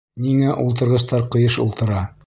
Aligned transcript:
Ниңә 0.27 0.55
ултырғыстар 0.63 1.29
ҡыйыш 1.37 1.63
ултыра? 1.69 2.05